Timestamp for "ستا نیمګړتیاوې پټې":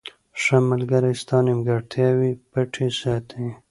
1.21-2.87